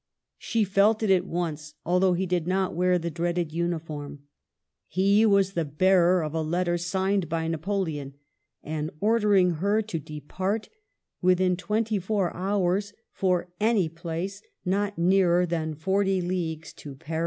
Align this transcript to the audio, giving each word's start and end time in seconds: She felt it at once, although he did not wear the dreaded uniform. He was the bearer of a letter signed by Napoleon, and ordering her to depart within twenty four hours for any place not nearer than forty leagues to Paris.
She 0.39 0.63
felt 0.63 1.03
it 1.03 1.11
at 1.11 1.27
once, 1.27 1.75
although 1.85 2.13
he 2.13 2.25
did 2.25 2.47
not 2.47 2.73
wear 2.73 2.97
the 2.97 3.11
dreaded 3.11 3.51
uniform. 3.51 4.21
He 4.87 5.27
was 5.27 5.53
the 5.53 5.63
bearer 5.63 6.23
of 6.23 6.33
a 6.33 6.41
letter 6.41 6.75
signed 6.79 7.29
by 7.29 7.47
Napoleon, 7.47 8.15
and 8.63 8.89
ordering 8.99 9.51
her 9.61 9.83
to 9.83 9.99
depart 9.99 10.69
within 11.21 11.55
twenty 11.55 11.99
four 11.99 12.35
hours 12.35 12.93
for 13.13 13.49
any 13.59 13.89
place 13.89 14.41
not 14.65 14.97
nearer 14.97 15.45
than 15.45 15.75
forty 15.75 16.19
leagues 16.19 16.73
to 16.73 16.95
Paris. 16.95 17.19